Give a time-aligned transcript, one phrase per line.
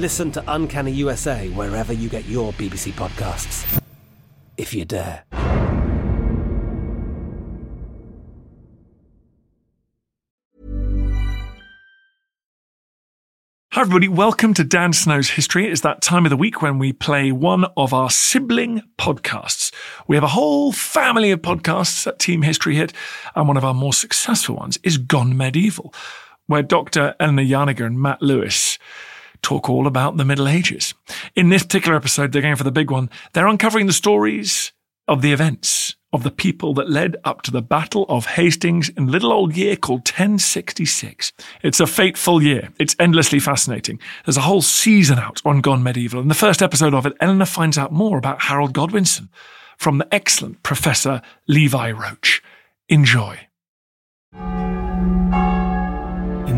[0.00, 3.82] Listen to Uncanny USA wherever you get your BBC podcasts,
[4.56, 5.24] if you dare.
[13.72, 14.08] Hi, everybody.
[14.08, 15.70] Welcome to Dan Snow's History.
[15.70, 19.70] It's that time of the week when we play one of our sibling podcasts.
[20.08, 22.94] We have a whole family of podcasts at Team History Hit,
[23.36, 25.92] and one of our more successful ones is Gone Medieval,
[26.46, 27.14] where Dr.
[27.20, 28.78] Eleanor Janega and Matt Lewis
[29.42, 30.94] talk all about the Middle Ages.
[31.34, 33.10] In this particular episode, they're going for the big one.
[33.32, 34.72] They're uncovering the stories
[35.08, 39.06] of the events of the people that led up to the Battle of Hastings in
[39.06, 41.32] little old year called 1066.
[41.62, 42.70] It's a fateful year.
[42.78, 44.00] It's endlessly fascinating.
[44.24, 46.20] There's a whole season out on Gone Medieval.
[46.20, 49.28] In the first episode of it, Eleanor finds out more about Harold Godwinson
[49.78, 52.42] from the excellent Professor Levi Roach.
[52.88, 53.38] Enjoy.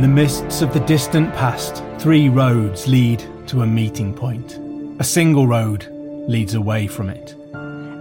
[0.02, 4.58] In the mists of the distant past, three roads lead to a meeting point.
[4.98, 5.86] A single road
[6.26, 7.36] leads away from it.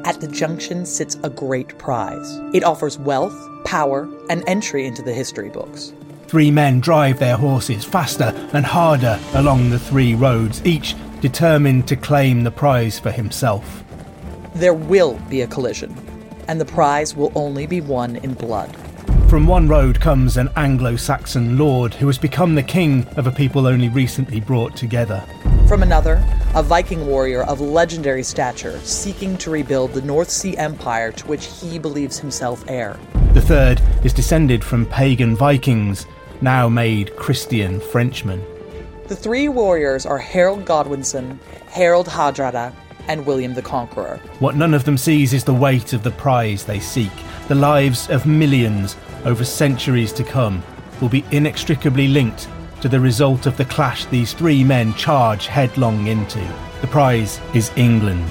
[0.04, 2.40] At the junction sits a great prize.
[2.56, 3.36] It offers wealth,
[3.66, 5.94] power, and entry into the history books.
[6.26, 11.96] Three men drive their horses faster and harder along the three roads, each determined to
[11.96, 13.84] claim the prize for himself.
[14.56, 15.96] There will be a collision,
[16.48, 18.76] and the prize will only be won in blood.
[19.32, 23.32] From one road comes an Anglo Saxon lord who has become the king of a
[23.32, 25.24] people only recently brought together.
[25.70, 26.22] From another,
[26.54, 31.46] a Viking warrior of legendary stature seeking to rebuild the North Sea Empire to which
[31.46, 33.00] he believes himself heir.
[33.32, 36.06] The third is descended from pagan Vikings,
[36.42, 38.44] now made Christian Frenchmen.
[39.08, 42.74] The three warriors are Harold Godwinson, Harald Hardrada,
[43.08, 44.20] and William the Conqueror.
[44.40, 47.12] What none of them sees is the weight of the prize they seek.
[47.48, 48.96] The lives of millions
[49.26, 50.64] over centuries to come
[51.00, 52.48] will be inextricably linked
[52.82, 56.40] to the result of the clash these three men charge headlong into.
[56.82, 58.28] The prize is England.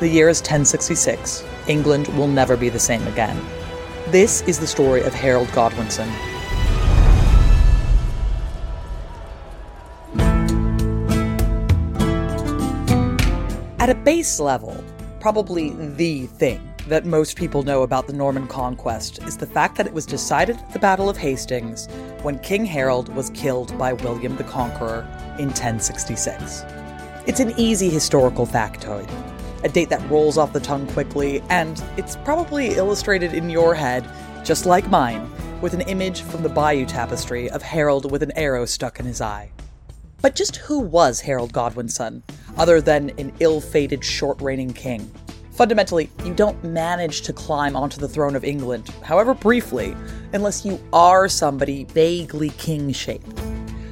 [0.00, 1.44] The year is 1066.
[1.68, 3.40] England will never be the same again.
[4.08, 6.08] This is the story of Harold Godwinson.
[13.78, 14.82] At a base level,
[15.20, 19.86] probably the thing that most people know about the Norman conquest is the fact that
[19.86, 21.88] it was decided at the Battle of Hastings
[22.22, 25.00] when King Harold was killed by William the Conqueror
[25.38, 26.64] in 1066.
[27.26, 29.10] It's an easy historical factoid,
[29.64, 34.08] a date that rolls off the tongue quickly, and it's probably illustrated in your head,
[34.44, 35.28] just like mine,
[35.60, 39.20] with an image from the Bayeux Tapestry of Harold with an arrow stuck in his
[39.20, 39.50] eye.
[40.22, 42.22] But just who was Harold Godwinson,
[42.56, 45.10] other than an ill fated short reigning king?
[45.56, 49.96] Fundamentally, you don't manage to climb onto the throne of England, however briefly,
[50.34, 53.40] unless you are somebody vaguely king shaped.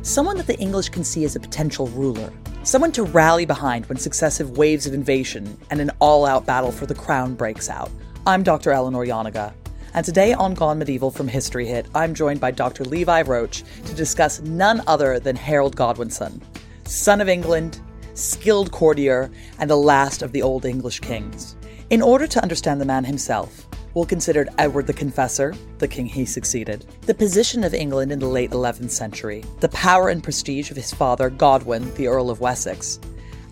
[0.02, 2.30] Someone that the English can see as a potential ruler.
[2.64, 6.84] Someone to rally behind when successive waves of invasion and an all out battle for
[6.84, 7.90] the crown breaks out.
[8.26, 8.70] I'm Dr.
[8.70, 9.54] Eleanor Janega,
[9.94, 12.84] and today on Gone Medieval from History Hit, I'm joined by Dr.
[12.84, 16.42] Levi Roach to discuss none other than Harold Godwinson,
[16.84, 17.80] son of England,
[18.14, 21.56] skilled courtier, and the last of the Old English kings.
[21.90, 26.24] In order to understand the man himself, we'll consider Edward the Confessor, the king he
[26.24, 30.76] succeeded, the position of England in the late 11th century, the power and prestige of
[30.76, 32.98] his father, Godwin, the Earl of Wessex,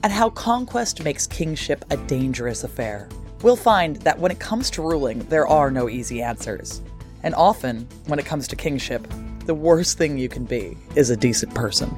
[0.02, 3.08] and how conquest makes kingship a dangerous affair.
[3.42, 6.80] We'll find that when it comes to ruling, there are no easy answers.
[7.22, 9.06] And often, when it comes to kingship,
[9.46, 11.96] the worst thing you can be is a decent person.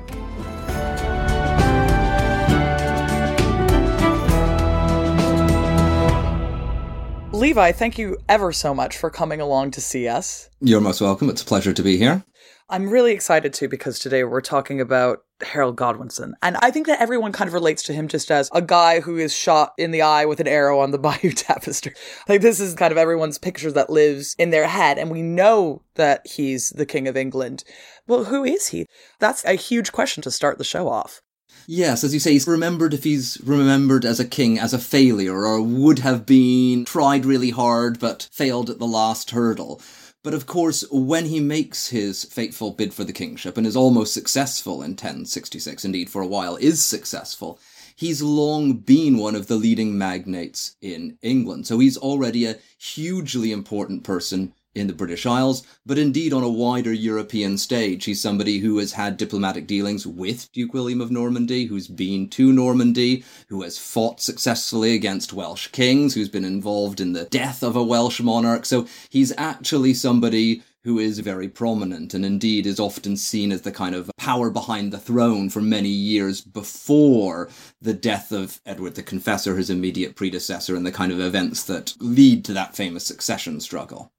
[7.45, 10.49] Levi, thank you ever so much for coming along to see us.
[10.63, 11.29] You're most welcome.
[11.29, 12.25] It's a pleasure to be here.
[12.71, 16.33] I'm really excited too because today we're talking about Harold Godwinson.
[16.43, 19.19] And I think that everyone kind of relates to him just as a guy who
[19.19, 21.93] is shot in the eye with an arrow on the Bayeux Tapestry.
[22.31, 24.97] Like this is kind of everyone's picture that lives in their head.
[24.97, 27.63] And we know that he's the King of England.
[28.07, 28.87] Well, who is he?
[29.19, 31.21] That's a huge question to start the show off.
[31.67, 35.47] Yes, as you say, he's remembered if he's remembered as a king as a failure
[35.47, 39.81] or would have been tried really hard but failed at the last hurdle.
[40.23, 44.13] But of course, when he makes his fateful bid for the kingship and is almost
[44.13, 47.59] successful in 1066, indeed for a while is successful,
[47.97, 51.67] he's long been one of the leading magnates in England.
[51.67, 56.49] So he's already a hugely important person in the British Isles, but indeed on a
[56.49, 58.05] wider European stage.
[58.05, 62.53] He's somebody who has had diplomatic dealings with Duke William of Normandy, who's been to
[62.53, 67.77] Normandy, who has fought successfully against Welsh kings, who's been involved in the death of
[67.77, 68.67] a Welsh monarch.
[68.67, 73.73] So he's actually somebody who is very prominent and indeed is often seen as the
[73.73, 77.49] kind of power behind the throne for many years before
[77.81, 81.95] the death of Edward the Confessor, his immediate predecessor, and the kind of events that
[82.01, 84.13] lead to that famous succession struggle.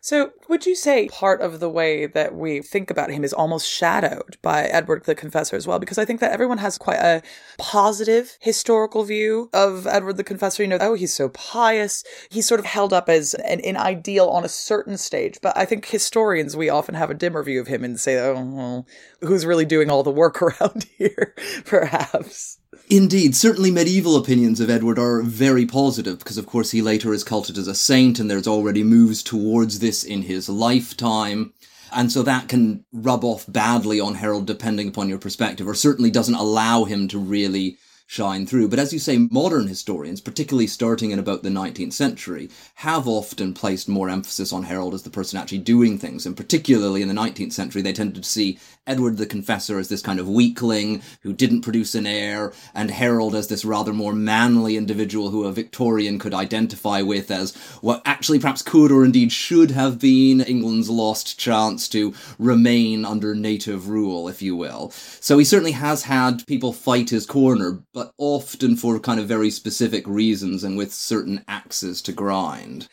[0.00, 3.68] So, would you say part of the way that we think about him is almost
[3.68, 5.78] shadowed by Edward the Confessor as well?
[5.78, 7.22] Because I think that everyone has quite a
[7.58, 10.62] positive historical view of Edward the Confessor.
[10.62, 12.04] You know, oh, he's so pious.
[12.30, 15.38] He's sort of held up as an, an ideal on a certain stage.
[15.42, 18.34] But I think historians, we often have a dimmer view of him and say, oh,
[18.34, 18.86] well,
[19.20, 21.34] who's really doing all the work around here,
[21.64, 22.58] perhaps?
[22.90, 27.24] Indeed, certainly medieval opinions of Edward are very positive because, of course, he later is
[27.24, 31.52] culted as a saint and there's already moves towards this in his lifetime.
[31.92, 36.10] And so that can rub off badly on Harold depending upon your perspective, or certainly
[36.10, 38.66] doesn't allow him to really shine through.
[38.66, 43.52] But as you say, modern historians, particularly starting in about the 19th century, have often
[43.52, 46.24] placed more emphasis on Harold as the person actually doing things.
[46.24, 50.00] And particularly in the 19th century, they tended to see Edward the Confessor as this
[50.00, 54.78] kind of weakling who didn't produce an heir, and Harold as this rather more manly
[54.78, 59.70] individual who a Victorian could identify with as what actually perhaps could or indeed should
[59.72, 64.90] have been England's lost chance to remain under native rule, if you will.
[65.20, 69.50] So he certainly has had people fight his corner, but often for kind of very
[69.50, 72.88] specific reasons and with certain axes to grind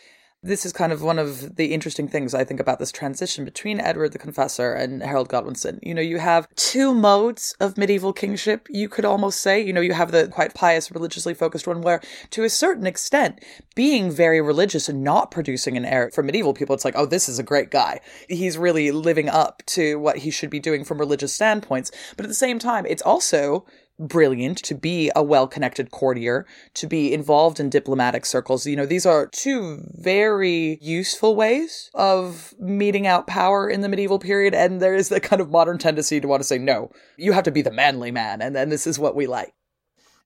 [0.45, 3.79] this is kind of one of the interesting things I think about this transition between
[3.79, 5.79] Edward the Confessor and Harold Godwinson.
[5.81, 9.59] You know, you have two modes of medieval kingship, you could almost say.
[9.59, 11.99] You know, you have the quite pious, religiously focused one where,
[12.29, 13.43] to a certain extent,
[13.73, 17.27] being very religious and not producing an heir for medieval people, it's like, oh, this
[17.27, 17.99] is a great guy.
[18.29, 21.89] He's really living up to what he should be doing from religious standpoints.
[22.17, 23.65] But at the same time, it's also
[23.99, 26.45] brilliant, to be a well connected courtier,
[26.75, 28.65] to be involved in diplomatic circles.
[28.65, 34.19] You know, these are two very useful ways of meting out power in the medieval
[34.19, 34.53] period.
[34.53, 37.43] And there is the kind of modern tendency to want to say, no, you have
[37.45, 38.41] to be the manly man.
[38.41, 39.53] And then this is what we like.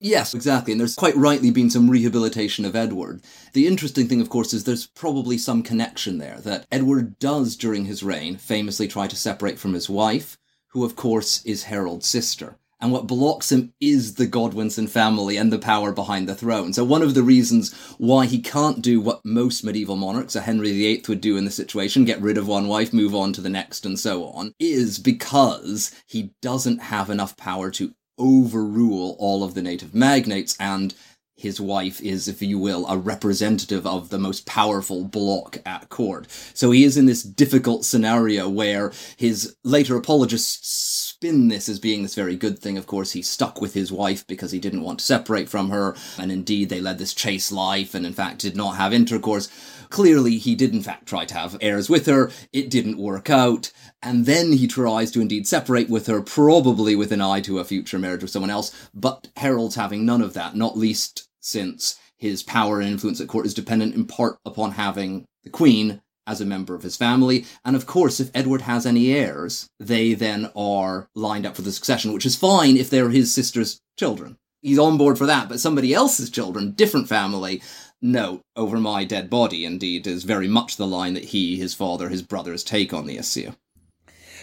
[0.02, 0.72] Yes, exactly.
[0.72, 3.22] And there's quite rightly been some rehabilitation of Edward.
[3.52, 7.84] The interesting thing, of course, is there's probably some connection there that Edward does during
[7.84, 10.38] his reign famously try to separate from his wife,
[10.70, 15.52] who, of course, is Harold's sister and what blocks him is the Godwinson family and
[15.52, 16.74] the power behind the throne.
[16.74, 20.72] So one of the reasons why he can't do what most medieval monarchs, a Henry
[20.72, 23.50] VIII, would do in the situation, get rid of one wife, move on to the
[23.50, 29.54] next, and so on, is because he doesn't have enough power to overrule all of
[29.54, 30.94] the native magnates and
[31.40, 36.28] his wife is, if you will, a representative of the most powerful bloc at court.
[36.54, 42.02] So he is in this difficult scenario where his later apologists spin this as being
[42.02, 42.78] this very good thing.
[42.78, 45.94] Of course, he stuck with his wife because he didn't want to separate from her,
[46.18, 49.50] and indeed they led this chaste life and in fact did not have intercourse.
[49.90, 52.32] Clearly, he did in fact try to have heirs with her.
[52.54, 53.70] It didn't work out.
[54.02, 57.66] And then he tries to indeed separate with her, probably with an eye to a
[57.66, 58.74] future marriage with someone else.
[58.94, 63.46] But Harold's having none of that, not least since his power and influence at court
[63.46, 67.46] is dependent in part upon having the Queen as a member of his family.
[67.66, 71.72] And of course, if Edward has any heirs, they then are lined up for the
[71.72, 74.38] succession, which is fine if they're his sister's children.
[74.62, 77.62] He's on board for that, but somebody else's children, different family,
[78.02, 82.10] no, over my dead body, indeed, is very much the line that he, his father,
[82.10, 83.52] his brothers take on the issue.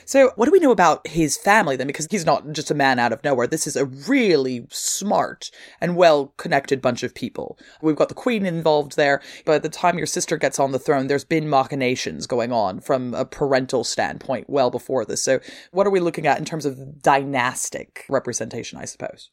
[0.06, 1.88] So, what do we know about his family then?
[1.88, 3.48] Because he's not just a man out of nowhere.
[3.48, 7.58] This is a really smart and well connected bunch of people.
[7.82, 9.20] We've got the queen involved there.
[9.44, 13.14] By the time your sister gets on the throne, there's been machinations going on from
[13.14, 15.25] a parental standpoint well before this.
[15.25, 15.40] So,
[15.72, 19.30] what are we looking at in terms of dynastic representation, I suppose?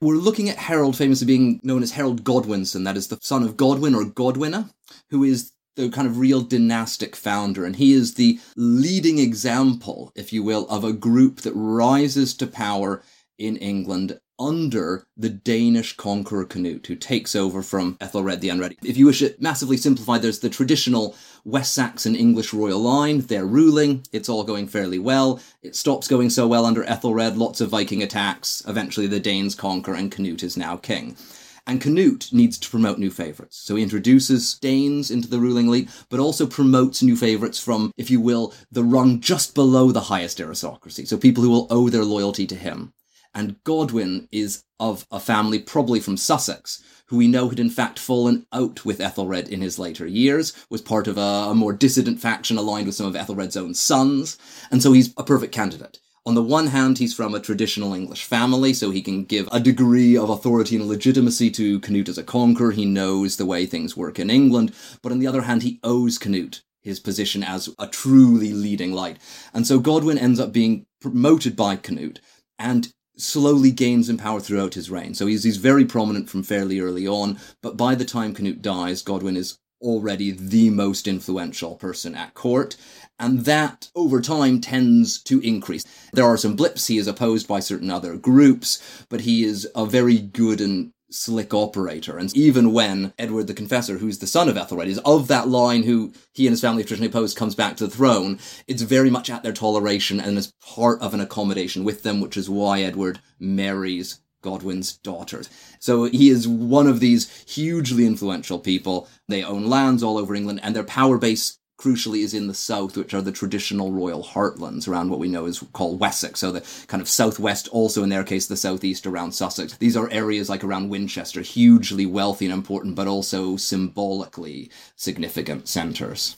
[0.00, 3.56] We're looking at Harold famously being known as Harold Godwinson, that is the son of
[3.56, 4.68] Godwin or Godwine,
[5.10, 10.32] who is the kind of real dynastic founder, and he is the leading example, if
[10.32, 13.02] you will, of a group that rises to power
[13.38, 18.76] in England under the Danish conqueror Canute, who takes over from Ethelred the Unready.
[18.82, 21.14] If you wish it massively simplified, there's the traditional
[21.44, 23.20] West Saxon English royal line.
[23.20, 24.04] They're ruling.
[24.12, 25.40] It's all going fairly well.
[25.62, 27.36] It stops going so well under Ethelred.
[27.36, 28.62] Lots of Viking attacks.
[28.66, 31.16] Eventually, the Danes conquer, and Canute is now king.
[31.66, 33.56] And Canute needs to promote new favorites.
[33.56, 38.10] So he introduces Danes into the ruling elite, but also promotes new favorites from, if
[38.10, 41.04] you will, the rung just below the highest aristocracy.
[41.04, 42.92] So people who will owe their loyalty to him.
[43.34, 47.98] And Godwin is of a family probably from Sussex, who we know had in fact
[47.98, 52.20] fallen out with Ethelred in his later years, was part of a, a more dissident
[52.20, 54.36] faction aligned with some of Ethelred's own sons,
[54.70, 55.98] and so he's a perfect candidate.
[56.24, 59.58] On the one hand, he's from a traditional English family, so he can give a
[59.58, 62.70] degree of authority and legitimacy to Canute as a conqueror.
[62.70, 64.72] He knows the way things work in England.
[65.02, 69.18] But on the other hand, he owes Canute his position as a truly leading light.
[69.52, 72.20] And so Godwin ends up being promoted by Canute
[72.56, 75.14] and slowly gains in power throughout his reign.
[75.14, 79.02] So he's, he's very prominent from fairly early on, but by the time Canute dies,
[79.02, 82.76] Godwin is already the most influential person at court
[83.18, 85.84] and that over time tends to increase.
[86.12, 89.86] There are some blips, he is opposed by certain other groups, but he is a
[89.86, 92.18] very good and slick operator.
[92.18, 95.82] And even when Edward the Confessor, who's the son of Ethelred, is of that line
[95.82, 99.30] who he and his family traditionally opposed, comes back to the throne, it's very much
[99.30, 103.20] at their toleration and as part of an accommodation with them, which is why Edward
[103.38, 105.48] marries Godwin's daughters.
[105.78, 109.08] So he is one of these hugely influential people.
[109.28, 112.96] They own lands all over England and their power base crucially is in the south,
[112.96, 116.38] which are the traditional royal heartlands around what we know is called Wessex.
[116.38, 119.76] So the kind of southwest, also in their case, the southeast around Sussex.
[119.76, 126.36] These are areas like around Winchester, hugely wealthy and important, but also symbolically significant centres.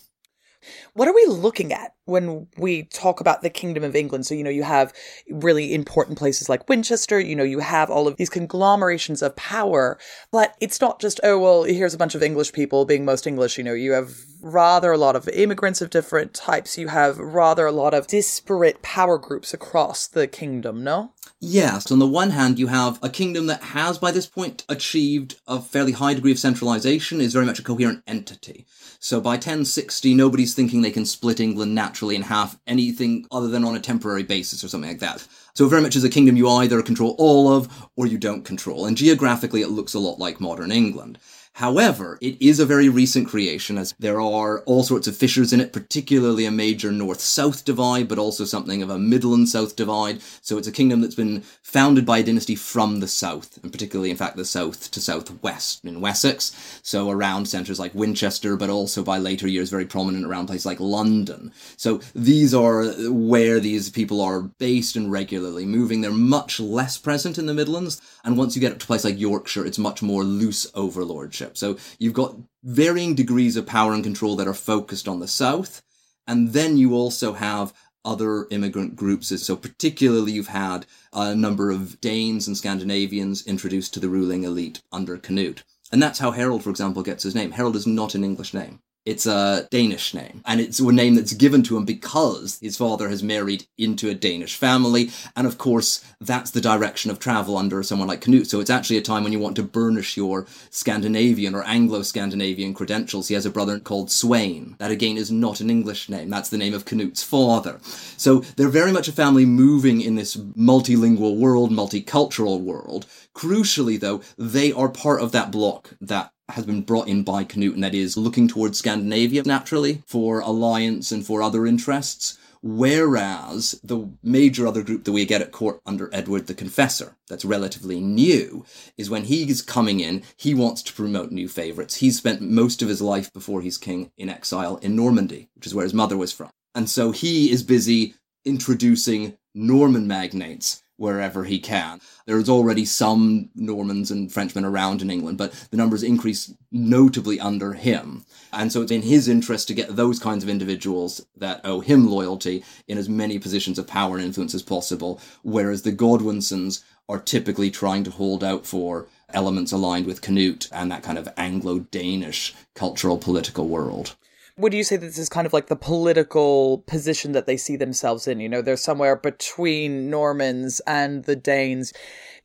[0.95, 4.27] What are we looking at when we talk about the Kingdom of England?
[4.27, 4.93] So, you know, you have
[5.31, 9.99] really important places like Winchester, you know, you have all of these conglomerations of power,
[10.31, 13.59] but it's not just, oh, well, here's a bunch of English people being most English.
[13.59, 16.77] You know, you have rather a lot of immigrants of different types.
[16.77, 21.13] You have rather a lot of disparate power groups across the kingdom, no?
[21.41, 21.91] Yes.
[21.91, 25.61] On the one hand, you have a kingdom that has, by this point, achieved a
[25.61, 28.67] fairly high degree of centralization, is very much a coherent entity.
[28.99, 33.65] So by 1060, nobody's thinking they can split England naturally in half, anything other than
[33.65, 35.27] on a temporary basis or something like that.
[35.55, 38.87] So very much as a kingdom you either control all of or you don't control.
[38.87, 41.19] And geographically, it looks a lot like modern England.
[41.59, 45.61] However, it is a very recent creation as there are all sorts of fissures in
[45.61, 50.21] it, particularly a major north-south divide, but also something of a Midland-south divide.
[50.43, 54.11] So it's a kingdom that's been founded by a dynasty from the south, and particularly,
[54.11, 56.81] in fact, the south to southwest in Wessex.
[56.83, 60.81] So around centres like Winchester, but also by later years very prominent around places like
[60.81, 61.53] London.
[61.77, 66.01] So these are where these people are based and regularly moving.
[66.01, 69.05] They're much less present in the Midlands, and once you get up to a place
[69.05, 71.44] like Yorkshire, it's much more loose overlordship.
[71.53, 75.83] So you've got varying degrees of power and control that are focused on the South.
[76.27, 77.75] And then you also have
[78.05, 79.29] other immigrant groups.
[79.43, 84.83] So particularly you've had a number of Danes and Scandinavians introduced to the ruling elite
[84.93, 85.65] under Canute.
[85.93, 87.53] And that's how Harold, for example, gets his name.
[87.53, 88.81] Harold is not an English name.
[89.07, 93.11] It's a Danish name, and it's a name that's given to him because his father
[93.11, 97.83] has married into a Danish family, and of course, that's the direction of travel under
[97.83, 98.49] someone like Canute.
[98.49, 103.29] So it's actually a time when you want to burnish your Scandinavian or Anglo-Scandinavian credentials.
[103.29, 104.79] He has a brother called Sweyn.
[104.79, 106.31] That again is not an English name.
[106.31, 107.81] That's the name of Canute's father.
[108.17, 113.05] So they're very much a family moving in this multilingual world, multicultural world.
[113.35, 117.75] Crucially, though, they are part of that block that has been brought in by Canute,
[117.75, 122.39] and that is looking towards Scandinavia naturally for alliance and for other interests.
[122.67, 127.45] Whereas the major other group that we get at court under Edward the Confessor, that's
[127.45, 128.65] relatively new,
[128.97, 131.97] is when he's coming in, he wants to promote new favourites.
[131.97, 135.75] He's spent most of his life before he's king in exile in Normandy, which is
[135.75, 136.49] where his mother was from.
[136.75, 138.15] And so he is busy
[138.47, 142.01] introducing Norman magnates wherever he can.
[142.27, 147.73] There's already some Normans and Frenchmen around in England, but the numbers increase notably under
[147.73, 148.25] him.
[148.53, 152.09] And so it's in his interest to get those kinds of individuals that owe him
[152.09, 157.21] loyalty in as many positions of power and influence as possible, whereas the Godwinsons are
[157.21, 162.55] typically trying to hold out for elements aligned with Canute and that kind of Anglo-Danish
[162.75, 164.15] cultural political world.
[164.57, 168.29] Would you say this is kind of like the political position that they see themselves
[168.29, 168.39] in?
[168.39, 171.93] You know, they're somewhere between Normans and the Danes.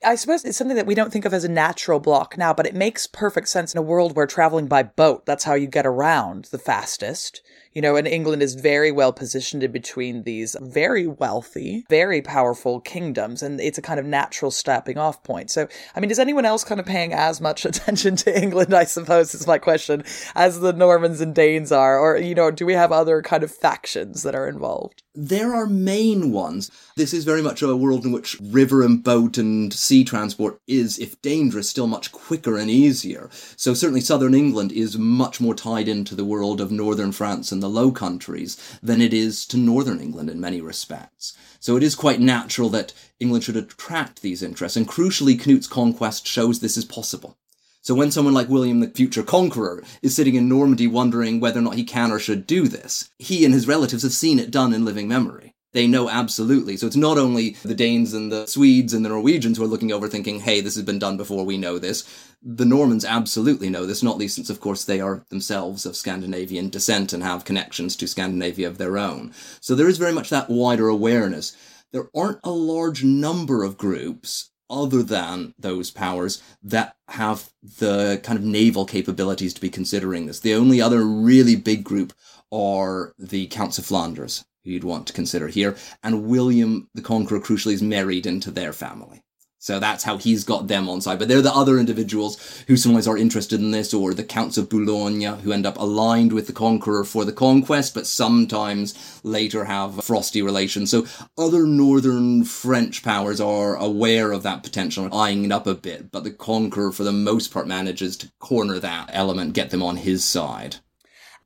[0.03, 2.65] I suppose it's something that we don't think of as a natural block now, but
[2.65, 5.85] it makes perfect sense in a world where traveling by boat, that's how you get
[5.85, 7.41] around the fastest.
[7.73, 12.79] You know, and England is very well positioned in between these very wealthy, very powerful
[12.79, 15.51] kingdoms, and it's a kind of natural stepping off point.
[15.51, 18.85] So, I mean, is anyone else kind of paying as much attention to England, I
[18.85, 20.03] suppose, is my question,
[20.33, 21.99] as the Normans and Danes are?
[21.99, 25.03] Or, you know, do we have other kind of factions that are involved?
[25.13, 26.71] There are main ones.
[26.95, 30.99] This is very much a world in which river and boat and sea transport is,
[30.99, 33.27] if dangerous, still much quicker and easier.
[33.55, 37.61] So certainly southern England is much more tied into the world of northern France and
[37.61, 41.35] the Low Countries than it is to northern England in many respects.
[41.59, 46.27] So it is quite natural that England should attract these interests, and crucially, Knut's conquest
[46.27, 47.39] shows this is possible.
[47.81, 51.63] So when someone like William the future conqueror is sitting in Normandy wondering whether or
[51.63, 54.71] not he can or should do this, he and his relatives have seen it done
[54.71, 55.55] in living memory.
[55.71, 56.77] They know absolutely.
[56.77, 59.91] So it's not only the Danes and the Swedes and the Norwegians who are looking
[59.91, 62.03] over thinking, hey, this has been done before, we know this.
[62.41, 66.69] The Normans absolutely know this, not least since, of course, they are themselves of Scandinavian
[66.69, 69.31] descent and have connections to Scandinavia of their own.
[69.59, 71.55] So there is very much that wider awareness.
[71.91, 77.49] There aren't a large number of groups other than those powers that have
[77.79, 80.39] the kind of naval capabilities to be considering this.
[80.39, 82.13] The only other really big group
[82.51, 87.73] are the Counts of Flanders, you'd want to consider here, and William the Conqueror crucially
[87.73, 89.23] is married into their family.
[89.61, 91.19] So that's how he's got them on side.
[91.19, 94.69] But they're the other individuals who sometimes are interested in this, or the Counts of
[94.69, 100.01] Boulogne, who end up aligned with the Conqueror for the conquest, but sometimes later have
[100.03, 100.91] frosty relations.
[100.91, 101.05] So
[101.37, 106.23] other northern French powers are aware of that potential eyeing it up a bit, but
[106.23, 110.23] the Conqueror, for the most part, manages to corner that element, get them on his
[110.23, 110.77] side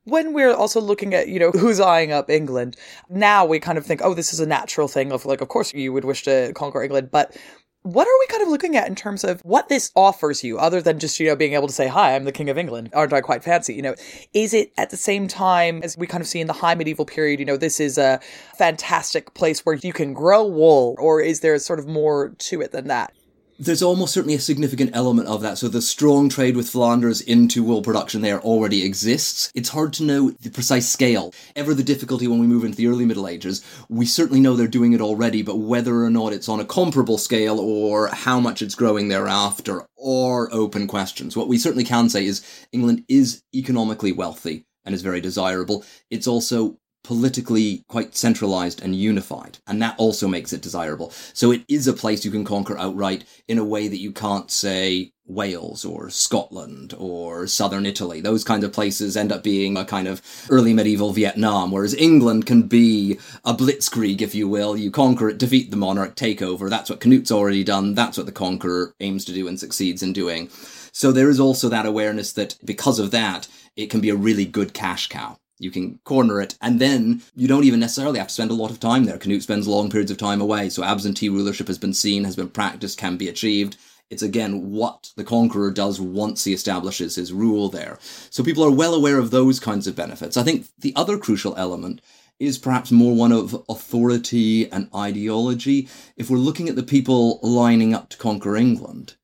[0.04, 2.76] when we're also looking at, you know, who's eyeing up England,
[3.08, 5.72] now we kind of think, oh, this is a natural thing of like, of course
[5.74, 7.36] you would wish to conquer England, but
[7.84, 10.80] what are we kind of looking at in terms of what this offers you other
[10.80, 12.88] than just you know being able to say hi i'm the king of england.
[12.94, 13.74] Aren't i quite fancy?
[13.74, 13.94] You know
[14.32, 17.04] is it at the same time as we kind of see in the high medieval
[17.04, 18.20] period you know this is a
[18.56, 22.72] fantastic place where you can grow wool or is there sort of more to it
[22.72, 23.12] than that
[23.58, 25.58] there's almost certainly a significant element of that.
[25.58, 29.50] So the strong trade with Flanders into wool production there already exists.
[29.54, 31.32] It's hard to know the precise scale.
[31.54, 33.64] Ever the difficulty when we move into the early Middle Ages.
[33.88, 37.18] We certainly know they're doing it already, but whether or not it's on a comparable
[37.18, 41.36] scale or how much it's growing thereafter are open questions.
[41.36, 45.84] What we certainly can say is England is economically wealthy and is very desirable.
[46.10, 49.58] It's also politically quite centralized and unified.
[49.66, 51.10] And that also makes it desirable.
[51.32, 54.50] So it is a place you can conquer outright in a way that you can't
[54.50, 58.20] say Wales or Scotland or southern Italy.
[58.20, 62.46] Those kinds of places end up being a kind of early medieval Vietnam, whereas England
[62.46, 64.76] can be a blitzkrieg, if you will.
[64.76, 66.68] You conquer it, defeat the monarch, take over.
[66.68, 67.94] That's what Canute's already done.
[67.94, 70.48] That's what the conqueror aims to do and succeeds in doing.
[70.92, 74.44] So there is also that awareness that because of that, it can be a really
[74.44, 75.38] good cash cow.
[75.64, 78.70] You can corner it, and then you don't even necessarily have to spend a lot
[78.70, 79.16] of time there.
[79.16, 82.50] Canute spends long periods of time away, so absentee rulership has been seen, has been
[82.50, 83.78] practiced, can be achieved.
[84.10, 87.98] It's again what the conqueror does once he establishes his rule there.
[88.28, 90.36] So people are well aware of those kinds of benefits.
[90.36, 92.02] I think the other crucial element
[92.38, 95.88] is perhaps more one of authority and ideology.
[96.16, 99.14] If we're looking at the people lining up to conquer England,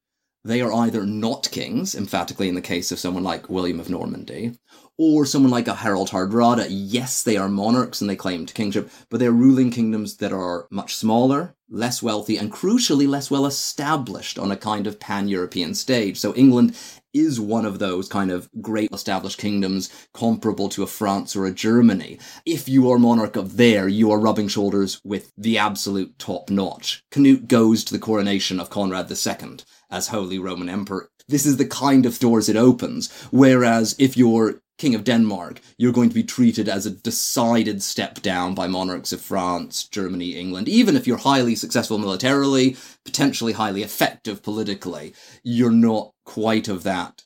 [0.43, 4.59] they are either not kings, emphatically in the case of someone like William of Normandy,
[5.03, 6.67] or someone like a Harald Hardrada.
[6.69, 10.95] Yes, they are monarchs and they claimed kingship, but they're ruling kingdoms that are much
[10.95, 16.19] smaller, less wealthy, and crucially less well established on a kind of pan-European stage.
[16.19, 16.77] So England
[17.15, 21.51] is one of those kind of great established kingdoms comparable to a France or a
[21.51, 22.19] Germany.
[22.45, 27.03] If you are monarch of there, you are rubbing shoulders with the absolute top notch.
[27.11, 29.61] Canute goes to the coronation of Conrad II
[29.91, 31.09] as Holy Roman Emperor.
[31.27, 33.11] This is the kind of doors it opens.
[33.31, 38.23] Whereas if you're King of Denmark, you're going to be treated as a decided step
[38.23, 40.71] down by monarchs of France, Germany, England.
[40.71, 45.13] Even if you're highly successful militarily, potentially highly effective politically,
[45.43, 47.25] you're not quite of that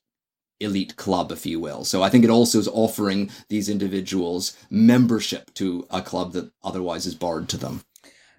[0.58, 1.84] elite club, if you will.
[1.84, 7.06] So I think it also is offering these individuals membership to a club that otherwise
[7.06, 7.82] is barred to them.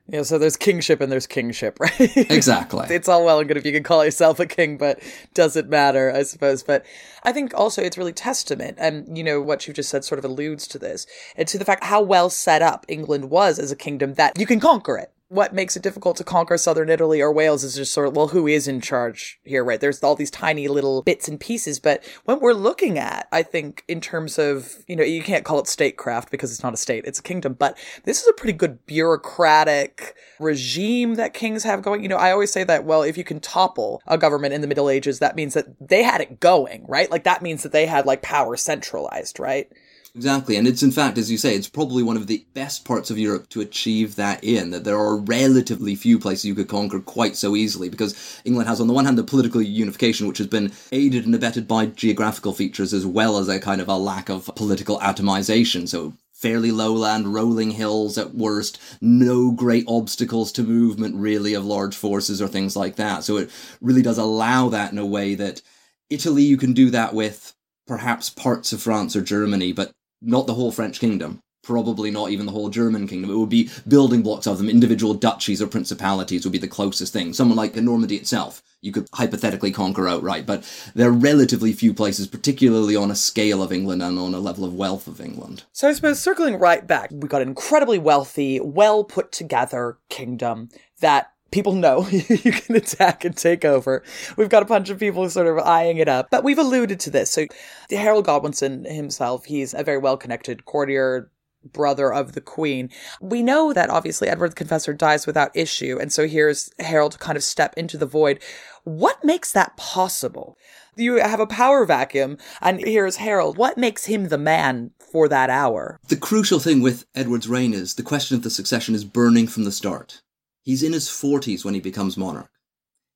[0.07, 1.99] Yeah, so there's kingship and there's kingship, right?
[1.99, 2.85] Exactly.
[2.89, 4.99] it's all well and good if you can call yourself a king, but
[5.33, 6.61] doesn't matter, I suppose.
[6.61, 6.85] But
[7.23, 10.25] I think also it's really testament, and you know what you've just said sort of
[10.25, 13.75] alludes to this, and to the fact how well set up England was as a
[13.75, 17.31] kingdom that you can conquer it what makes it difficult to conquer southern Italy or
[17.31, 19.79] Wales is just sort of, well, who is in charge here, right?
[19.79, 21.79] There's all these tiny little bits and pieces.
[21.79, 25.59] But what we're looking at, I think, in terms of, you know, you can't call
[25.59, 28.53] it statecraft because it's not a state, it's a kingdom, but this is a pretty
[28.53, 32.01] good bureaucratic regime that kings have going.
[32.01, 34.67] You know, I always say that, well, if you can topple a government in the
[34.67, 37.11] Middle Ages, that means that they had it going, right?
[37.11, 39.71] Like that means that they had like power centralized, right?
[40.15, 43.11] Exactly, and it's in fact, as you say, it's probably one of the best parts
[43.11, 47.01] of Europe to achieve that in, that there are relatively few places you could conquer
[47.01, 50.47] quite so easily, because England has, on the one hand, the political unification, which has
[50.47, 54.29] been aided and abetted by geographical features as well as a kind of a lack
[54.29, 55.85] of political atomization.
[55.85, 61.95] So fairly lowland, rolling hills at worst, no great obstacles to movement really of large
[61.95, 63.25] forces or things like that.
[63.25, 63.49] So it
[63.81, 65.61] really does allow that in a way that
[66.09, 67.53] Italy you can do that with
[67.85, 69.91] perhaps parts of France or Germany, but
[70.25, 73.29] not the whole French kingdom, probably not even the whole German kingdom.
[73.29, 74.69] It would be building blocks of them.
[74.69, 77.33] Individual duchies or principalities would be the closest thing.
[77.33, 82.27] Someone like Normandy itself, you could hypothetically conquer outright, but there are relatively few places,
[82.27, 85.63] particularly on a scale of England and on a level of wealth of England.
[85.71, 90.69] So I suppose circling right back, we got an incredibly wealthy, well put together kingdom
[90.99, 94.03] that people know you can attack and take over.
[94.37, 97.09] We've got a bunch of people sort of eyeing it up, but we've alluded to
[97.09, 97.31] this.
[97.31, 97.47] So
[97.89, 101.31] Harold Godwinson himself, he's a very well connected courtier,
[101.71, 102.89] brother of the queen.
[103.21, 107.35] We know that obviously Edward the Confessor dies without issue, and so here's Harold kind
[107.35, 108.39] of step into the void.
[108.83, 110.57] What makes that possible?
[110.95, 113.57] You have a power vacuum, and here's Harold.
[113.57, 115.99] What makes him the man for that hour?
[116.07, 119.63] The crucial thing with Edward's reign is the question of the succession is burning from
[119.63, 120.21] the start.
[120.65, 122.49] He's in his 40s when he becomes monarch.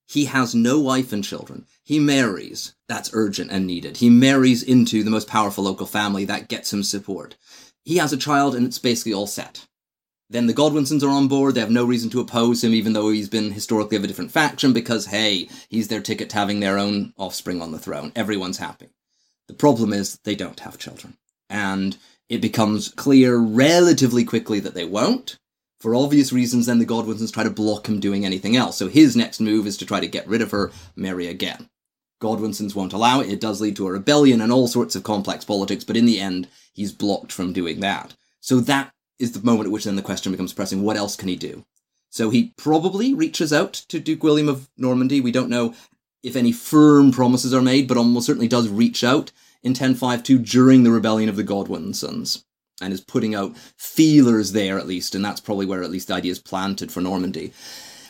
[0.07, 1.65] He has no wife and children.
[1.83, 2.75] He marries.
[2.87, 3.97] That's urgent and needed.
[3.97, 6.25] He marries into the most powerful local family.
[6.25, 7.35] That gets him support.
[7.83, 9.65] He has a child and it's basically all set.
[10.29, 11.55] Then the Godwinsons are on board.
[11.55, 14.31] They have no reason to oppose him, even though he's been historically of a different
[14.31, 18.11] faction, because hey, he's their ticket to having their own offspring on the throne.
[18.15, 18.89] Everyone's happy.
[19.47, 21.17] The problem is they don't have children.
[21.49, 21.97] And
[22.29, 25.39] it becomes clear relatively quickly that they won't.
[25.79, 28.77] For obvious reasons, then the Godwinsons try to block him doing anything else.
[28.77, 31.69] So his next move is to try to get rid of her, marry again.
[32.21, 33.29] Godwinsons won't allow it.
[33.29, 36.19] It does lead to a rebellion and all sorts of complex politics, but in the
[36.19, 38.15] end, he's blocked from doing that.
[38.41, 41.29] So that is the moment at which then the question becomes pressing what else can
[41.29, 41.63] he do?
[42.09, 45.21] So he probably reaches out to Duke William of Normandy.
[45.21, 45.75] We don't know
[46.23, 49.31] if any firm promises are made, but almost certainly does reach out
[49.63, 52.43] in 1052 during the rebellion of the Godwinsons
[52.81, 56.15] and is putting out feelers there at least, and that's probably where at least the
[56.15, 57.53] idea is planted for Normandy.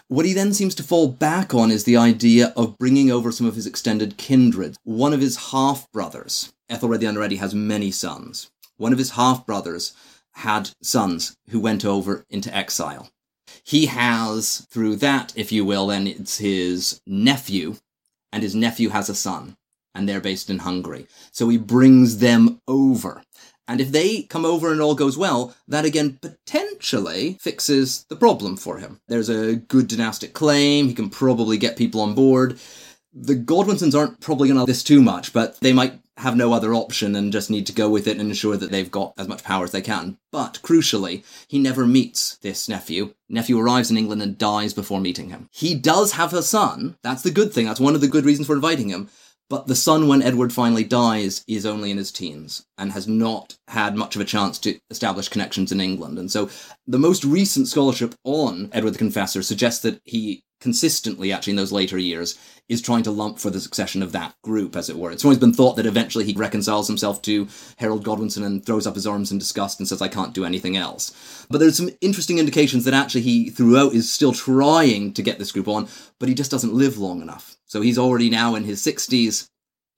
[0.08, 3.46] What he then seems to fall back on is the idea of bringing over some
[3.46, 4.76] of his extended kindred.
[4.84, 8.50] One of his half brothers, Ethelred the Unready, has many sons.
[8.78, 9.94] One of his half brothers
[10.34, 13.10] had sons who went over into exile.
[13.64, 17.76] He has, through that, if you will, then it's his nephew,
[18.32, 19.58] and his nephew has a son,
[19.94, 21.08] and they're based in Hungary.
[21.32, 23.22] So he brings them over.
[23.70, 28.58] And if they come over and all goes well, that again potentially fixes the problem
[28.58, 29.00] for him.
[29.08, 32.60] There's a good dynastic claim, he can probably get people on board.
[33.14, 36.74] The Godwinsons aren't probably going to this too much, but they might have no other
[36.74, 39.44] option and just need to go with it and ensure that they've got as much
[39.44, 40.18] power as they can.
[40.32, 43.14] But crucially, he never meets this nephew.
[43.30, 45.48] Nephew arrives in England and dies before meeting him.
[45.52, 46.98] He does have a son.
[47.04, 47.68] That's the good thing.
[47.68, 49.10] That's one of the good reasons for inviting him.
[49.50, 53.58] But the son, when Edward finally dies, is only in his teens and has not
[53.68, 56.20] had much of a chance to establish connections in England.
[56.20, 56.50] And so
[56.86, 61.72] the most recent scholarship on Edward the Confessor suggests that he consistently, actually, in those
[61.72, 65.12] later years, is trying to lump for the succession of that group, as it were.
[65.12, 68.96] It's always been thought that eventually he reconciles himself to Harold Godwinson and throws up
[68.96, 71.46] his arms in disgust and says, I can't do anything else.
[71.50, 75.52] But there's some interesting indications that actually he, throughout, is still trying to get this
[75.52, 75.88] group on,
[76.20, 77.58] but he just doesn't live long enough.
[77.66, 79.48] So he's already now in his 60s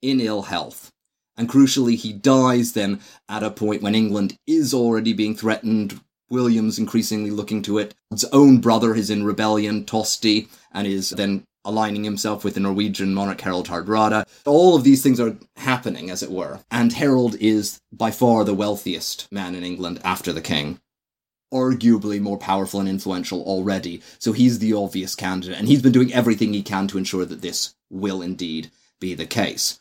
[0.00, 0.90] in ill health.
[1.36, 6.00] And crucially, he dies then at a point when England is already being threatened.
[6.32, 7.94] William's increasingly looking to it.
[8.10, 13.14] His own brother is in rebellion, Tostig, and is then aligning himself with the Norwegian
[13.14, 14.26] monarch Harald Hardrada.
[14.46, 16.60] All of these things are happening, as it were.
[16.70, 20.80] And Harold is by far the wealthiest man in England after the king
[21.52, 24.00] arguably more powerful and influential already.
[24.18, 27.42] So he's the obvious candidate, and he's been doing everything he can to ensure that
[27.42, 29.78] this will indeed be the case.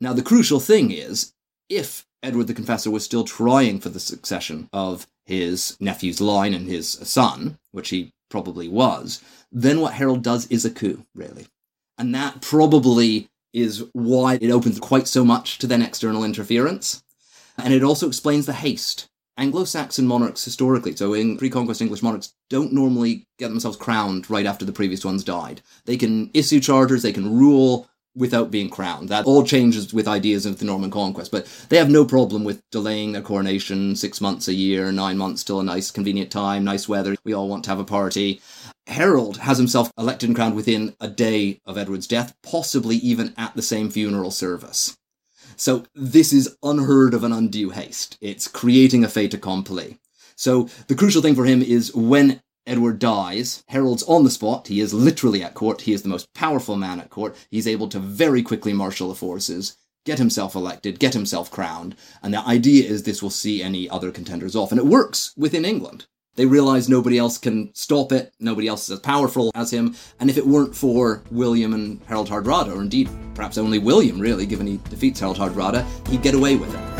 [0.00, 1.34] Now, the crucial thing is
[1.68, 6.68] if Edward the Confessor was still trying for the succession of his nephew's line and
[6.68, 11.46] his son, which he probably was, then what Harold does is a coup, really.
[11.96, 17.02] And that probably is why it opens quite so much to then external interference.
[17.58, 19.08] And it also explains the haste
[19.40, 24.28] Anglo Saxon monarchs historically, so in pre conquest English monarchs, don't normally get themselves crowned
[24.28, 25.62] right after the previous ones died.
[25.86, 29.08] They can issue charters, they can rule without being crowned.
[29.08, 32.62] That all changes with ideas of the Norman conquest, but they have no problem with
[32.70, 36.88] delaying their coronation six months a year, nine months till a nice convenient time, nice
[36.88, 37.16] weather.
[37.24, 38.40] We all want to have a party.
[38.86, 43.54] Harold has himself elected and crowned within a day of Edward's death, possibly even at
[43.54, 44.96] the same funeral service.
[45.56, 48.16] So this is unheard of an undue haste.
[48.20, 49.98] It's creating a fait accompli.
[50.34, 54.68] So the crucial thing for him is when Edward dies, Harold's on the spot.
[54.68, 55.82] He is literally at court.
[55.82, 57.36] He is the most powerful man at court.
[57.50, 61.96] He's able to very quickly marshal the forces, get himself elected, get himself crowned.
[62.22, 64.72] And the idea is this will see any other contenders off.
[64.72, 66.06] And it works within England.
[66.36, 70.30] They realize nobody else can stop it, nobody else is as powerful as him, and
[70.30, 74.66] if it weren't for William and Harald Hardrada, or indeed perhaps only William really, given
[74.66, 76.99] he defeats Harald Hardrada, he'd get away with it.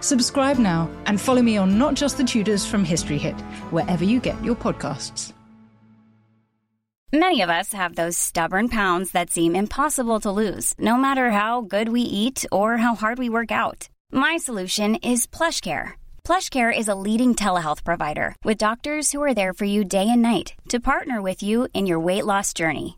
[0.00, 3.38] Subscribe now and follow me on Not Just the Tudors from History Hit,
[3.70, 5.32] wherever you get your podcasts.
[7.12, 11.62] Many of us have those stubborn pounds that seem impossible to lose, no matter how
[11.62, 13.88] good we eat or how hard we work out.
[14.12, 15.92] My solution is PlushCare.
[16.22, 20.20] PlushCare is a leading telehealth provider with doctors who are there for you day and
[20.20, 22.97] night to partner with you in your weight loss journey.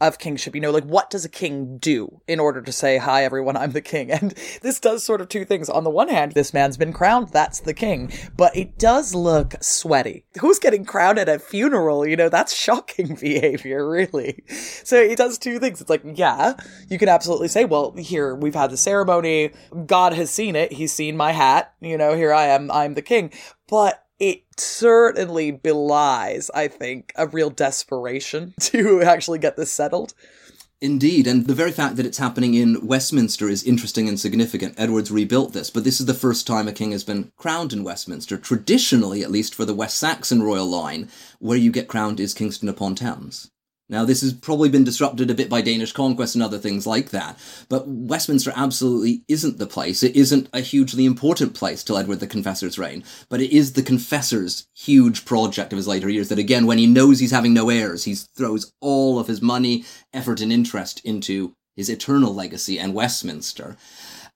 [0.00, 0.54] of kingship.
[0.54, 3.72] You know, like what does a king do in order to say, hi, everyone, I'm
[3.72, 4.10] the king?
[4.18, 5.68] And this does sort of two things.
[5.68, 8.12] On the one hand, this man's been crowned, that's the king.
[8.36, 10.24] But it does look sweaty.
[10.40, 12.06] Who's getting crowned at a funeral?
[12.06, 14.42] You know, that's shocking behavior, really.
[14.48, 15.80] So it does two things.
[15.80, 16.54] It's like, yeah,
[16.88, 19.52] you can absolutely say, well, here, we've had the ceremony.
[19.86, 20.72] God has seen it.
[20.72, 21.74] He's seen my hat.
[21.80, 22.70] You know, here I am.
[22.70, 23.32] I'm the king.
[23.68, 30.14] But it certainly belies, I think, a real desperation to actually get this settled.
[30.80, 34.78] Indeed, and the very fact that it's happening in Westminster is interesting and significant.
[34.78, 37.82] Edward's rebuilt this, but this is the first time a king has been crowned in
[37.82, 41.08] Westminster, traditionally, at least for the West Saxon royal line,
[41.40, 43.50] where you get crowned is Kingston upon Thames.
[43.90, 47.08] Now, this has probably been disrupted a bit by Danish conquest and other things like
[47.10, 47.38] that,
[47.70, 50.02] but Westminster absolutely isn't the place.
[50.02, 53.82] It isn't a hugely important place till Edward the Confessor's reign, but it is the
[53.82, 57.70] Confessor's huge project of his later years that, again, when he knows he's having no
[57.70, 62.92] heirs, he throws all of his money, effort, and interest into his eternal legacy and
[62.92, 63.76] Westminster.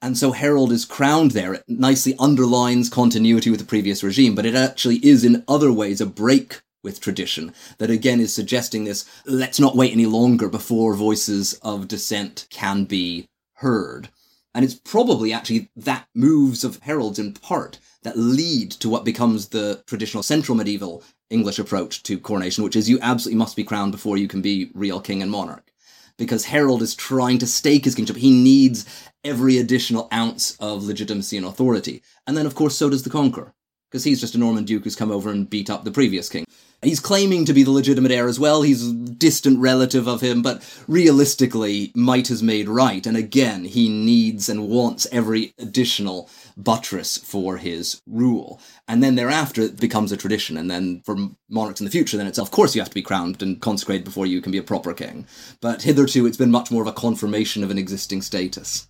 [0.00, 1.54] And so Harold is crowned there.
[1.54, 6.00] It nicely underlines continuity with the previous regime, but it actually is in other ways
[6.00, 10.94] a break with tradition that again is suggesting this let's not wait any longer before
[10.94, 14.08] voices of dissent can be heard.
[14.54, 19.48] And it's probably actually that moves of Harold's in part that lead to what becomes
[19.48, 23.92] the traditional central medieval English approach to coronation, which is you absolutely must be crowned
[23.92, 25.72] before you can be real king and monarch.
[26.18, 28.16] Because Harold is trying to stake his kingship.
[28.16, 28.84] He needs
[29.24, 32.02] every additional ounce of legitimacy and authority.
[32.26, 33.54] And then, of course, so does the conqueror.
[33.92, 36.46] Because he's just a Norman duke who's come over and beat up the previous king.
[36.80, 38.62] He's claiming to be the legitimate heir as well.
[38.62, 43.06] He's a distant relative of him, but realistically, might has made right.
[43.06, 48.58] And again, he needs and wants every additional buttress for his rule.
[48.88, 50.56] And then thereafter, it becomes a tradition.
[50.56, 51.16] And then for
[51.50, 54.04] monarchs in the future, then it's, of course, you have to be crowned and consecrated
[54.04, 55.26] before you can be a proper king.
[55.60, 58.88] But hitherto, it's been much more of a confirmation of an existing status.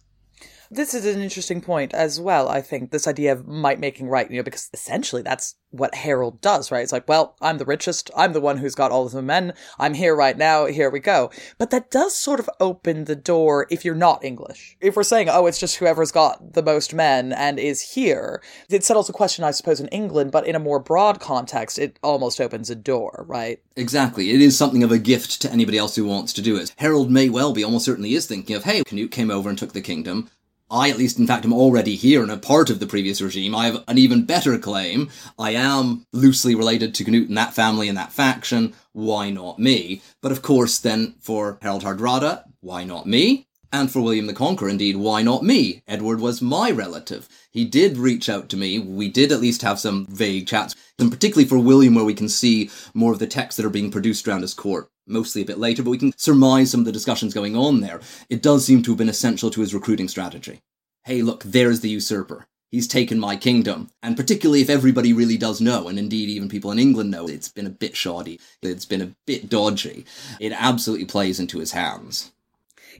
[0.74, 4.30] This is an interesting point as well, I think, this idea of might making right,
[4.30, 6.82] you know, because essentially that's what Harold does, right?
[6.82, 9.52] It's like, well, I'm the richest, I'm the one who's got all of the men,
[9.78, 11.30] I'm here right now, here we go.
[11.58, 14.78] But that does sort of open the door if you're not English.
[14.80, 18.82] If we're saying, oh, it's just whoever's got the most men and is here, it
[18.82, 22.40] settles the question, I suppose, in England, but in a more broad context, it almost
[22.40, 23.60] opens a door, right?
[23.76, 24.30] Exactly.
[24.30, 26.74] It is something of a gift to anybody else who wants to do it.
[26.78, 29.74] Harold may well be, almost certainly is thinking of, hey, Canute came over and took
[29.74, 30.30] the kingdom.
[30.72, 33.54] I, at least, in fact, am already here and a part of the previous regime.
[33.54, 35.10] I have an even better claim.
[35.38, 38.72] I am loosely related to Canute and that family and that faction.
[38.92, 40.00] Why not me?
[40.22, 43.46] But of course, then for Harald Hardrada, why not me?
[43.70, 45.82] And for William the Conqueror, indeed, why not me?
[45.86, 47.28] Edward was my relative.
[47.50, 48.78] He did reach out to me.
[48.78, 52.28] We did at least have some vague chats, and particularly for William, where we can
[52.30, 55.58] see more of the texts that are being produced around his court mostly a bit
[55.58, 58.00] later, but we can surmise some of the discussions going on there.
[58.28, 60.60] It does seem to have been essential to his recruiting strategy.
[61.04, 62.46] Hey, look, there's the usurper.
[62.70, 63.90] He's taken my kingdom.
[64.02, 67.50] And particularly if everybody really does know, and indeed even people in England know, it's
[67.50, 70.06] been a bit shoddy, it's been a bit dodgy,
[70.40, 72.32] it absolutely plays into his hands.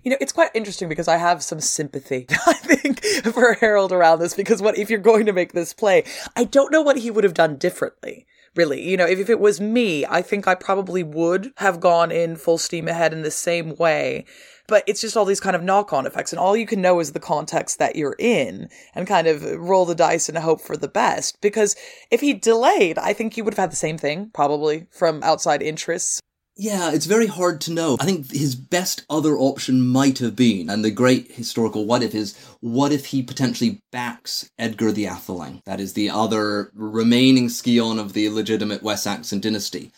[0.03, 4.19] You know, it's quite interesting because I have some sympathy, I think, for Harold around
[4.19, 6.05] this because what if you're going to make this play?
[6.37, 8.83] I don't know what he would have done differently really.
[8.83, 12.37] You know, if, if it was me, I think I probably would have gone in
[12.37, 14.25] full steam ahead in the same way.
[14.69, 17.01] But it's just all these kind of knock on effects, and all you can know
[17.01, 20.77] is the context that you're in and kind of roll the dice and hope for
[20.77, 21.41] the best.
[21.41, 21.77] Because
[22.11, 25.63] if he delayed, I think he would have had the same thing, probably, from outside
[25.63, 26.21] interests.
[26.57, 27.97] Yeah, it's very hard to know.
[27.99, 32.15] I think his best other option might have been, and the great historical what if
[32.15, 35.63] is, what if he potentially backs Edgar the Atheling?
[35.65, 39.93] That is the other remaining scion of the legitimate West Saxon dynasty.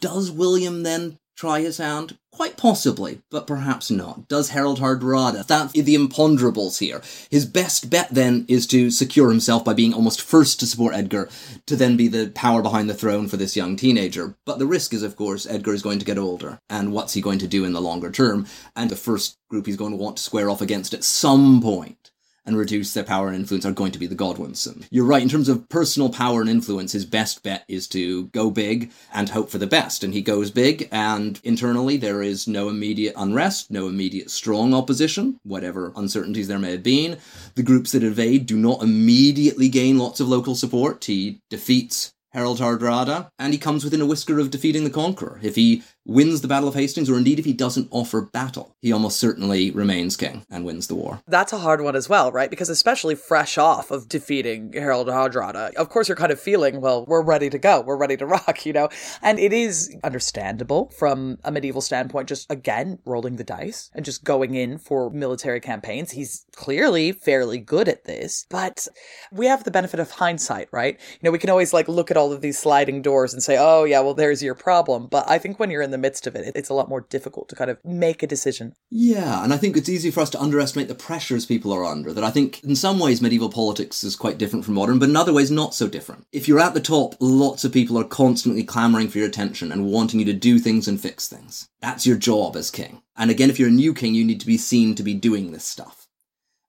[0.00, 2.18] Does William then try his hand?
[2.32, 4.26] Quite possibly, but perhaps not.
[4.26, 5.46] Does Harald Hardrada?
[5.46, 7.02] That's the imponderables here.
[7.30, 11.28] His best bet then is to secure himself by being almost first to support Edgar,
[11.66, 14.34] to then be the power behind the throne for this young teenager.
[14.46, 17.20] But the risk is, of course, Edgar is going to get older, and what's he
[17.20, 18.46] going to do in the longer term?
[18.74, 22.11] And the first group he's going to want to square off against at some point
[22.44, 24.84] and reduce their power and influence are going to be the Godwinson.
[24.90, 28.50] You're right, in terms of personal power and influence, his best bet is to go
[28.50, 30.02] big and hope for the best.
[30.02, 35.38] And he goes big, and internally there is no immediate unrest, no immediate strong opposition,
[35.42, 37.18] whatever uncertainties there may have been.
[37.54, 41.04] The groups that invade do not immediately gain lots of local support.
[41.04, 45.38] He defeats Harald Hardrada, and he comes within a whisker of defeating the Conqueror.
[45.42, 48.92] If he wins the Battle of Hastings, or indeed if he doesn't offer battle, he
[48.92, 51.20] almost certainly remains king and wins the war.
[51.28, 52.50] That's a hard one as well, right?
[52.50, 57.04] Because especially fresh off of defeating Harald Hardrada, of course you're kind of feeling, well,
[57.06, 58.88] we're ready to go, we're ready to rock, you know?
[59.20, 64.24] And it is understandable from a medieval standpoint, just again, rolling the dice and just
[64.24, 66.10] going in for military campaigns.
[66.10, 68.88] He's clearly fairly good at this, but
[69.30, 70.98] we have the benefit of hindsight, right?
[71.12, 73.56] You know, we can always like look at all of these sliding doors and say,
[73.58, 75.06] oh yeah, well, there's your problem.
[75.06, 77.48] But I think when you're in the midst of it, it's a lot more difficult
[77.48, 78.74] to kind of make a decision.
[78.90, 82.12] Yeah, and I think it's easy for us to underestimate the pressures people are under.
[82.12, 85.16] That I think in some ways medieval politics is quite different from modern, but in
[85.16, 86.26] other ways not so different.
[86.32, 89.86] If you're at the top, lots of people are constantly clamoring for your attention and
[89.86, 91.68] wanting you to do things and fix things.
[91.80, 93.02] That's your job as king.
[93.16, 95.52] And again, if you're a new king, you need to be seen to be doing
[95.52, 96.01] this stuff.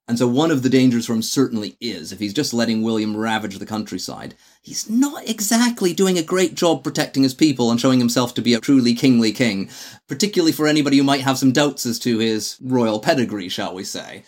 [0.06, 3.16] And so one of the dangers for him certainly is, if he's just letting William
[3.16, 8.00] ravage the countryside, he's not exactly doing a great job protecting his people and showing
[8.00, 9.70] himself to be a truly kingly king,
[10.06, 13.82] particularly for anybody who might have some doubts as to his royal pedigree, shall we
[13.82, 14.24] say.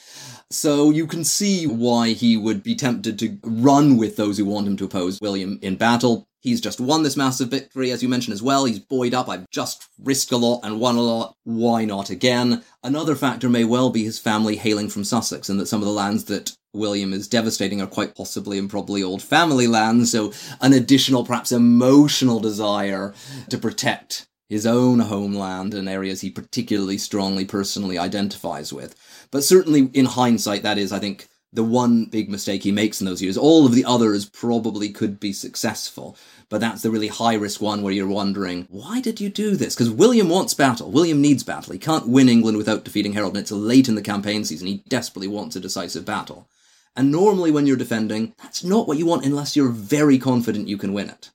[0.51, 4.69] So you can see why he would be tempted to run with those who want
[4.69, 6.27] him to oppose William in battle.
[6.47, 8.67] He's just won this massive victory, as you mentioned as well.
[8.67, 9.29] He's buoyed up.
[9.29, 11.35] I've just risked a lot and won a lot.
[11.43, 12.63] Why not again?
[12.85, 15.93] Another factor may well be his family hailing from Sussex, and that some of the
[15.93, 20.13] lands that William is devastating are quite possibly and probably old family lands.
[20.13, 23.13] So an additional, perhaps emotional desire
[23.51, 28.95] to protect his own homeland and areas he particularly strongly personally identifies with.
[29.33, 33.07] But certainly in hindsight, that is, I think, the one big mistake he makes in
[33.07, 33.39] those years.
[33.39, 36.17] All of the others probably could be successful,
[36.49, 39.75] but that's the really high risk one where you're wondering, why did you do this?
[39.75, 40.91] Because William wants battle.
[40.91, 41.73] William needs battle.
[41.73, 44.67] He can't win England without defeating Harold, and it's late in the campaign season.
[44.67, 46.49] He desperately wants a decisive battle.
[46.95, 50.79] And normally, when you're defending, that's not what you want unless you're very confident you
[50.79, 51.31] can win it.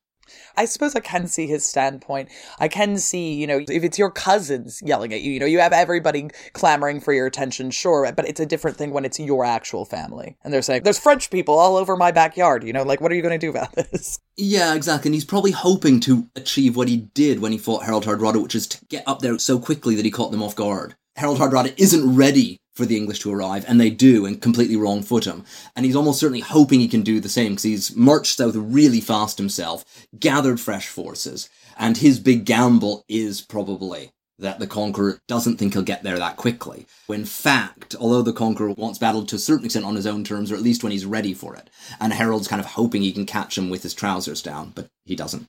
[0.58, 2.30] I suppose I can see his standpoint.
[2.60, 5.60] I can see, you know, if it's your cousins yelling at you, you know, you
[5.60, 9.46] have everybody clamoring for your attention, sure, but it's a different thing when it's your
[9.46, 10.38] actual family.
[10.44, 13.15] And they're saying, there's French people all over my backyard, you know, like, what are
[13.15, 14.19] you going to do about this?
[14.38, 15.10] Yeah, exactly.
[15.10, 18.56] And he's probably hoping to achieve what he did when he fought Harald Hardrada, which
[18.56, 20.96] is to get up there so quickly that he caught them off guard.
[21.17, 25.04] Harald Hardrada isn't ready for the English to arrive, and they do, and completely wrong
[25.04, 25.44] foot him.
[25.76, 29.02] And he's almost certainly hoping he can do the same, because he's marched south really
[29.02, 29.86] fast himself,
[30.19, 35.84] gathered fresh forces, and his big gamble is probably that the Conqueror doesn't think he'll
[35.84, 36.88] get there that quickly.
[37.10, 40.52] In fact, although the Conqueror wants battle to a certain extent on his own terms,
[40.52, 41.69] or at least when he's ready for it,
[42.00, 45.15] and Harold's kind of hoping he can catch him with his trousers down, but he
[45.15, 45.48] doesn't.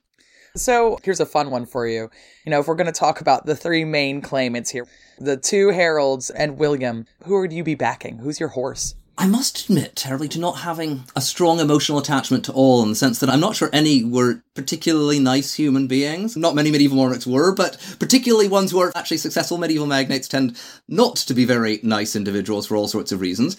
[0.55, 2.11] So here's a fun one for you.
[2.45, 4.85] You know, if we're going to talk about the three main claimants here,
[5.17, 8.19] the two Harolds and William, who would you be backing?
[8.19, 8.93] Who's your horse?
[9.17, 12.95] I must admit, terribly, to not having a strong emotional attachment to all in the
[12.95, 16.37] sense that I'm not sure any were particularly nice human beings.
[16.37, 20.61] Not many medieval monarchs were, but particularly ones who are actually successful medieval magnates tend
[20.87, 23.57] not to be very nice individuals for all sorts of reasons.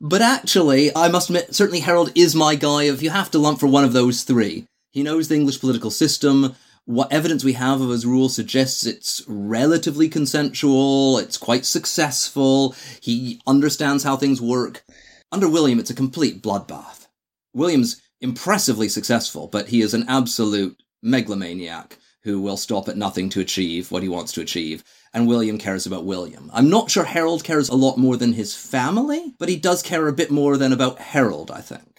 [0.00, 3.58] But actually, I must admit, certainly Harold is my guy if you have to lump
[3.58, 4.68] for one of those three.
[4.96, 6.54] He knows the English political system.
[6.86, 13.38] What evidence we have of his rule suggests it's relatively consensual, it's quite successful, he
[13.46, 14.84] understands how things work.
[15.30, 17.08] Under William, it's a complete bloodbath.
[17.52, 23.40] William's impressively successful, but he is an absolute megalomaniac who will stop at nothing to
[23.40, 24.82] achieve what he wants to achieve.
[25.12, 26.50] And William cares about William.
[26.54, 30.08] I'm not sure Harold cares a lot more than his family, but he does care
[30.08, 31.95] a bit more than about Harold, I think.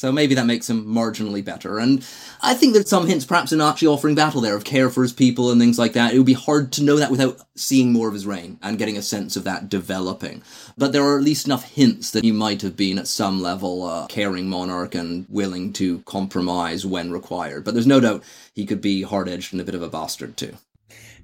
[0.00, 1.78] So maybe that makes him marginally better.
[1.78, 2.02] And
[2.40, 5.12] I think there's some hints perhaps in actually offering battle there of care for his
[5.12, 6.14] people and things like that.
[6.14, 8.96] It would be hard to know that without seeing more of his reign and getting
[8.96, 10.42] a sense of that developing.
[10.78, 13.86] But there are at least enough hints that he might have been at some level
[13.86, 17.64] a caring monarch and willing to compromise when required.
[17.64, 18.24] But there's no doubt
[18.54, 20.56] he could be hard edged and a bit of a bastard too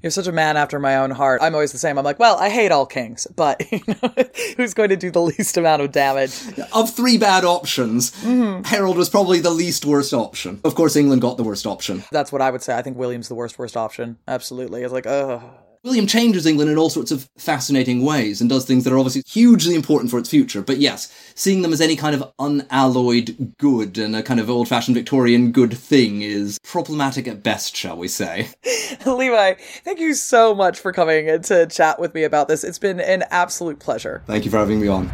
[0.03, 1.43] you're such a man after my own heart.
[1.43, 1.99] I'm always the same.
[1.99, 4.15] I'm like, well, I hate all kings, but you know,
[4.57, 6.41] who's going to do the least amount of damage?
[6.73, 8.63] Of three bad options, mm-hmm.
[8.65, 10.61] Harold was probably the least worst option.
[10.65, 12.05] Of course, England got the worst option.
[12.11, 12.77] That's what I would say.
[12.77, 14.19] I think William's the worst worst option.
[14.29, 14.83] Absolutely.
[14.83, 15.43] It's like, ugh.
[15.87, 19.23] William changes England in all sorts of fascinating ways and does things that are obviously
[19.25, 20.61] hugely important for its future.
[20.61, 24.67] But yes, seeing them as any kind of unalloyed good and a kind of old
[24.67, 28.49] fashioned Victorian good thing is problematic at best, shall we say.
[29.07, 32.65] Levi, thank you so much for coming in to chat with me about this.
[32.65, 34.25] It's been an absolute pleasure.
[34.27, 35.09] Thank you for having me on.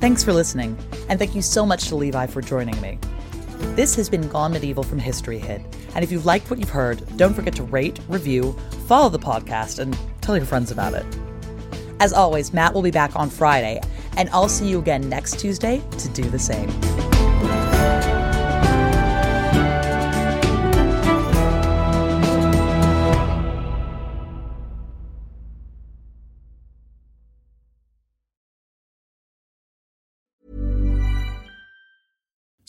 [0.00, 0.76] Thanks for listening,
[1.08, 2.98] and thank you so much to Levi for joining me.
[3.76, 5.60] This has been Gone Medieval from History Hit.
[5.94, 8.56] And if you've liked what you've heard, don't forget to rate, review,
[8.86, 11.04] follow the podcast, and tell your friends about it.
[12.00, 13.82] As always, Matt will be back on Friday,
[14.16, 16.70] and I'll see you again next Tuesday to do the same.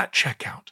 [0.00, 0.68] at checkout.